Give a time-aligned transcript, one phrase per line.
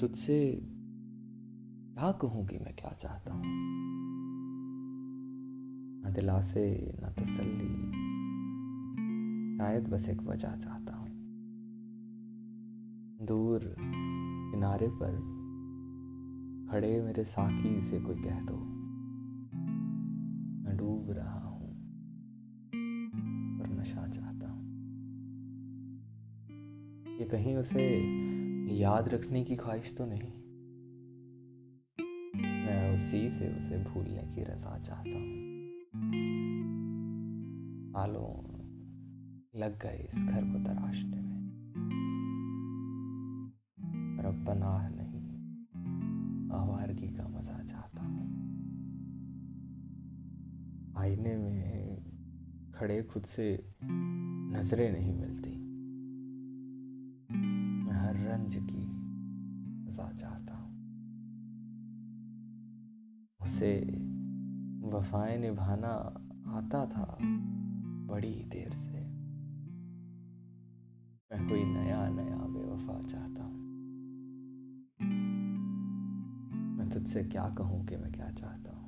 [0.00, 0.62] तुझसे
[1.98, 3.42] क्या कहूँ कि मैं क्या चाहता हूँ?
[6.06, 8.04] न दिलासे, न तसल्ली।
[9.58, 11.08] शायद बस एक वजह चाहता हूँ।
[13.26, 15.34] दूर किनारे पर
[16.70, 18.56] खड़े मेरे साकी से कोई कह दो।
[20.64, 21.68] मैं डूब रहा हूँ
[23.60, 24.64] और नशा चाहता हूँ।
[27.18, 28.00] ये कहीं उसे
[28.68, 30.44] याद रखने की ख्वाहिश तो नहीं।
[32.66, 35.44] मैं उसी से उसे भूलने की रजा चाहता हूँ।
[37.92, 38.54] सालों
[39.60, 41.34] लग गए इस घर को तराशने में।
[44.18, 45.24] पर अब पनाह नहीं,
[46.52, 48.24] आवारगी का मज़ा चाहता हूँ।
[50.98, 52.04] आईने में
[52.74, 53.72] खड़े खुद से
[54.52, 55.43] नज़रें नहीं मिलती।
[58.44, 58.80] रंज की
[59.84, 60.70] सजा चाहता हूँ।
[63.40, 63.70] उसे
[64.84, 65.92] वफाएँ निभाना
[66.58, 67.18] आता था
[68.12, 69.00] बड़ी देर से।
[71.32, 73.62] मैं कोई नया नया बेवफा चाहता हूँ।
[76.76, 78.83] मैं तुझसे क्या कहूँ कि मैं क्या चाहता हूँ?